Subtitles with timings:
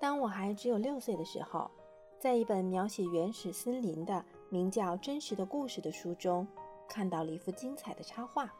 [0.00, 1.70] 当我还只有六岁的时候，
[2.18, 6.46] 在一本描写原始森林的名叫《真实的故事》的书中，
[6.88, 8.52] 看到了一幅精彩的插画，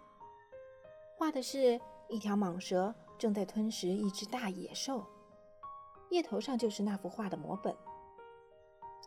[1.17, 5.05] 画的是一条蟒蛇正在吞食一只大野兽，
[6.11, 7.75] 页头上就是那幅画的摹本。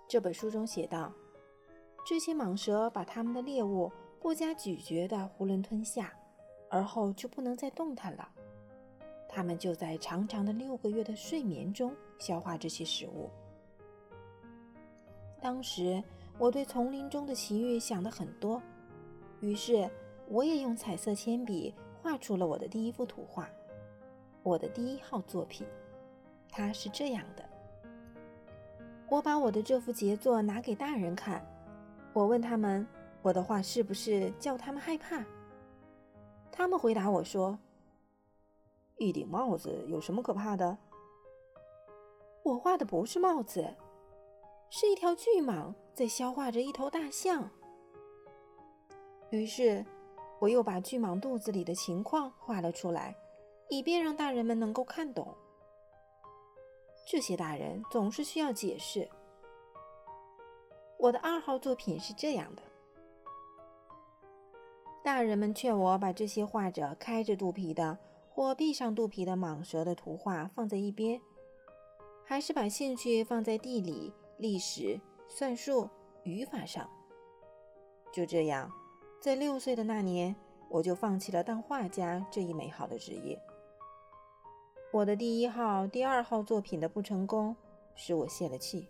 [0.08, 1.12] 这本书中写道：
[2.06, 6.14] 这些蟒蛇把它们的猎物不加咀嚼地囫囵吞下，
[6.70, 8.30] 而后就不能再动弹了。
[9.34, 13.30] 它们就在长长的六个月的睡眠中消化这些食物。
[15.40, 16.04] 当时
[16.38, 18.62] 我对丛林中的奇遇想的很多，
[19.40, 19.90] 于是
[20.28, 23.50] 我也用彩色铅笔画出了我的第一幅图画，
[24.44, 25.66] 我的第一号作品。
[26.50, 27.44] 它是这样的：
[29.10, 31.42] 我把我的这幅杰作拿给大人看，
[32.12, 32.86] 我问他们，
[33.22, 35.24] 我的画是不是叫他们害怕？
[36.52, 37.58] 他们回答我说。
[39.02, 40.78] 一顶帽子有什么可怕的？
[42.44, 43.76] 我画的不是帽子，
[44.70, 47.50] 是一条巨蟒在消化着一头大象。
[49.32, 49.84] 于是，
[50.40, 53.16] 我又把巨蟒肚子里的情况画了出来，
[53.70, 55.36] 以便让大人们能够看懂。
[57.08, 59.10] 这些大人总是需要解释。
[61.00, 62.62] 我的二号作品是这样的：
[65.04, 67.98] 大人们劝我把这些画着开着肚皮的。
[68.34, 71.22] 或闭上肚皮的蟒蛇的图画放在一边，
[72.24, 75.90] 还是把兴趣放在地理、历史、算术、
[76.24, 76.90] 语法上。
[78.12, 78.72] 就这样，
[79.20, 80.34] 在六岁的那年，
[80.70, 83.38] 我就放弃了当画家这一美好的职业。
[84.92, 87.56] 我的第一号、第二号作品的不成功，
[87.96, 88.88] 使我泄了气。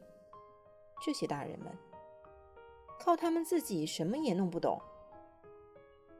[1.03, 1.75] 这些大人们，
[2.99, 4.79] 靠他们自己什么也弄不懂，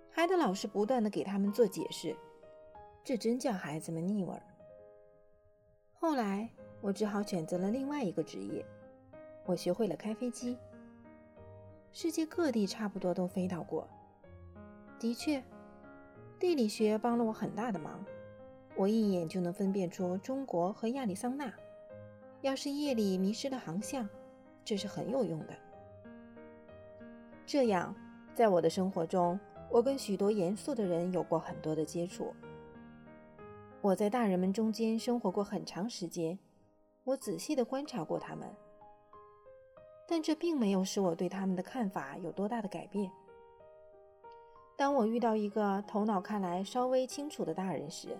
[0.09, 2.15] 还得老师不断的给他们做解释。
[3.03, 4.41] 这真叫孩子们腻味儿。
[5.93, 6.49] 后来，
[6.81, 8.65] 我只好选择了另外一个职业，
[9.45, 10.57] 我学会了开飞机。
[11.91, 13.87] 世界各地差不多都飞到过。
[14.99, 15.43] 的确，
[16.39, 18.05] 地理学帮了我很大的忙，
[18.75, 21.51] 我一眼就能分辨出中国和亚利桑那。
[22.41, 24.07] 要是夜里迷失了航向，
[24.63, 25.53] 这是很有用的。
[27.45, 27.95] 这样，
[28.35, 32.33] 在我的生活中，我跟许多严肃的人有过很多的接触。
[33.83, 36.37] 我在大人们中间生活过很长时间，
[37.03, 38.47] 我仔细地观察过他们，
[40.07, 43.11] 但这并没有使我对他们的看法有多大的改变。
[44.77, 48.15] 当我遇到一个头脑看来稍微清楚的大人时，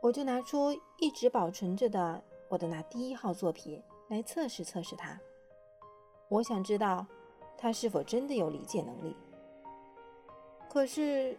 [0.00, 5.20] 我就拿出一直保存着的我的那第一号作品来测试测试他。
[6.28, 7.04] 我想知道
[7.58, 9.16] 他是否真的有理解能力。
[10.70, 11.36] 可是，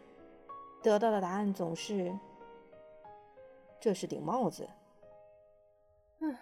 [0.82, 2.14] 得到的答案总是。
[3.84, 4.66] 这是顶帽子。
[6.22, 6.34] 嗯，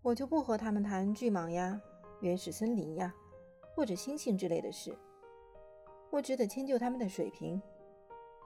[0.00, 1.78] 我就不和他们谈巨蟒呀、
[2.22, 3.14] 原始森林呀，
[3.76, 4.96] 或者星星之类的事。
[6.10, 7.60] 我只得迁就他们的水平，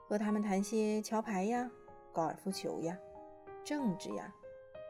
[0.09, 1.71] 和他们谈些桥牌呀、
[2.13, 2.99] 高尔夫球呀、
[3.65, 4.35] 政治呀、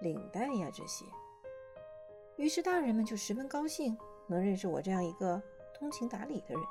[0.00, 1.05] 领带呀这些。
[2.38, 3.94] 于是大人们就十分高兴，
[4.27, 5.43] 能认识我这样一个
[5.75, 6.65] 通情达理的人。